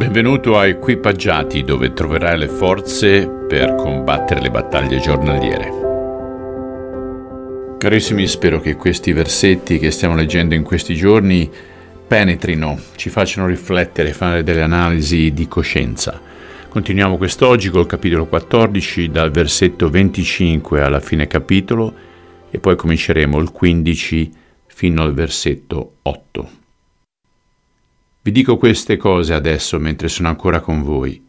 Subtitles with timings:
[0.00, 5.70] Benvenuto a Equipaggiati dove troverai le forze per combattere le battaglie giornaliere.
[7.76, 11.50] Carissimi, spero che questi versetti che stiamo leggendo in questi giorni
[12.08, 16.18] penetrino, ci facciano riflettere, fare delle analisi di coscienza.
[16.70, 21.92] Continuiamo quest'oggi col capitolo 14 dal versetto 25 alla fine capitolo
[22.50, 24.30] e poi cominceremo il 15
[24.66, 26.50] fino al versetto 8.
[28.22, 31.26] Vi dico queste cose adesso mentre sono ancora con voi.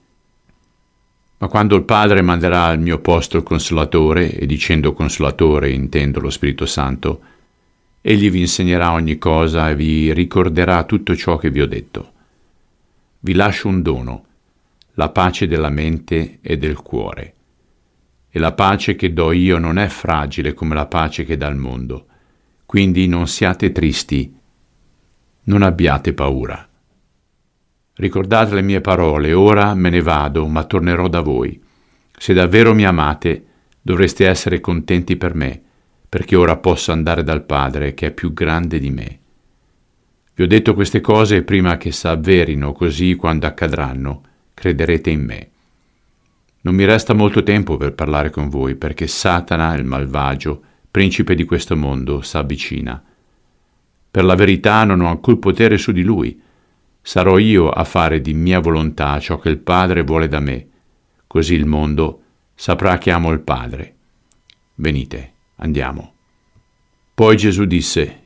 [1.37, 6.29] Ma quando il Padre manderà al mio posto il Consolatore, e dicendo Consolatore intendo lo
[6.29, 7.21] Spirito Santo,
[8.01, 12.11] egli vi insegnerà ogni cosa e vi ricorderà tutto ciò che vi ho detto.
[13.19, 14.25] Vi lascio un dono,
[14.95, 17.33] la pace della mente e del cuore.
[18.29, 21.55] E la pace che do io non è fragile come la pace che dà il
[21.55, 22.05] mondo.
[22.65, 24.35] Quindi non siate tristi,
[25.43, 26.67] non abbiate paura.
[28.01, 31.61] Ricordate le mie parole, ora me ne vado, ma tornerò da voi.
[32.17, 33.45] Se davvero mi amate,
[33.79, 35.61] dovreste essere contenti per me,
[36.09, 39.19] perché ora posso andare dal Padre, che è più grande di me.
[40.33, 44.23] Vi ho detto queste cose prima che s'avverino, così quando accadranno,
[44.55, 45.49] crederete in me.
[46.61, 51.43] Non mi resta molto tempo per parlare con voi, perché Satana, il malvagio, principe di
[51.43, 52.99] questo mondo, s'avvicina.
[54.09, 56.49] Per la verità non ho alcun potere su di lui,
[57.01, 60.67] Sarò io a fare di mia volontà ciò che il Padre vuole da me,
[61.25, 62.21] così il mondo
[62.53, 63.95] saprà che amo il Padre.
[64.75, 66.13] Venite, andiamo.
[67.13, 68.19] Poi Gesù disse,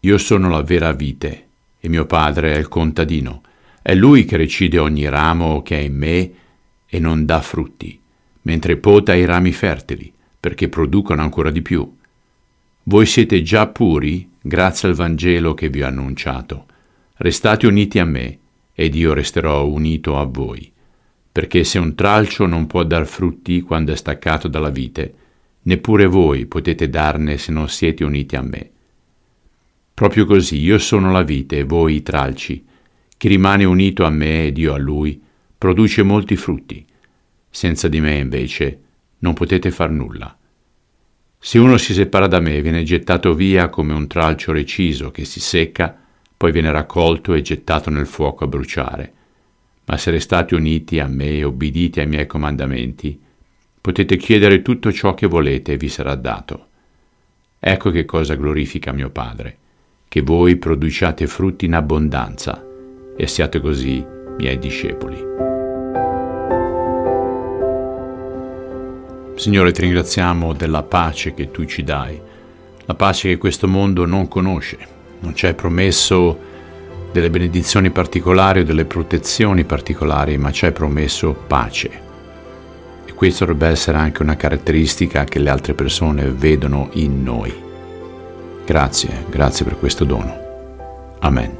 [0.00, 1.46] Io sono la vera vite,
[1.78, 3.42] e mio Padre è il contadino.
[3.82, 6.32] È Lui che recide ogni ramo che è in me
[6.86, 8.00] e non dà frutti,
[8.42, 11.96] mentre pota i rami fertili, perché producono ancora di più.
[12.84, 16.66] Voi siete già puri grazie al Vangelo che vi ho annunciato.
[17.16, 18.38] Restate uniti a me,
[18.74, 20.72] ed io resterò unito a voi,
[21.30, 25.14] perché se un tralcio non può dar frutti quando è staccato dalla vite,
[25.62, 28.70] neppure voi potete darne se non siete uniti a me.
[29.94, 32.64] Proprio così io sono la vite e voi i tralci.
[33.16, 35.20] Chi rimane unito a me ed io a lui
[35.56, 36.84] produce molti frutti.
[37.48, 38.80] Senza di me, invece,
[39.18, 40.36] non potete far nulla.
[41.38, 45.40] Se uno si separa da me, viene gettato via come un tralcio reciso che si
[45.40, 46.01] secca
[46.42, 49.12] poi viene raccolto e gettato nel fuoco a bruciare.
[49.84, 53.16] Ma se restate uniti a me e obbedite ai miei comandamenti,
[53.80, 56.66] potete chiedere tutto ciò che volete e vi sarà dato.
[57.60, 59.56] Ecco che cosa glorifica mio Padre,
[60.08, 62.60] che voi produciate frutti in abbondanza
[63.16, 64.04] e siate così
[64.36, 65.24] miei discepoli.
[69.36, 72.20] Signore, ti ringraziamo della pace che tu ci dai,
[72.84, 76.50] la pace che questo mondo non conosce non ci hai promesso
[77.12, 81.90] delle benedizioni particolari o delle protezioni particolari, ma ci hai promesso pace.
[83.04, 87.52] E questa dovrebbe essere anche una caratteristica che le altre persone vedono in noi.
[88.64, 90.40] Grazie, grazie per questo dono.
[91.20, 91.58] Amen.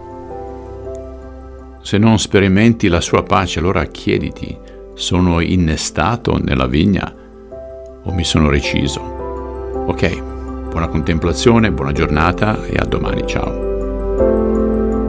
[1.83, 4.57] Se non sperimenti la sua pace, allora chiediti,
[4.95, 7.13] sono innestato nella vigna
[8.05, 9.01] o mi sono reciso?
[9.87, 10.32] Ok,
[10.73, 15.02] Buona contemplazione, buona giornata e a domani, ciao.